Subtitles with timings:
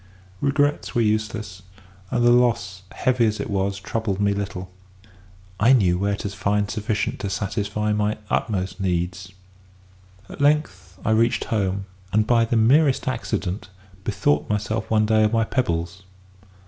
[0.39, 1.61] "Regrets were useless,
[2.09, 4.71] and the loss, heavy as it was, troubled me little;
[5.59, 9.31] I knew where to find sufficient to satisfy my utmost needs.
[10.27, 13.69] At length I reached home, and, by the merest accident,
[14.03, 16.01] bethought myself one day of my pebbles.